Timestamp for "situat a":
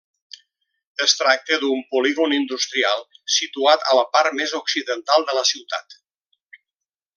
3.35-3.99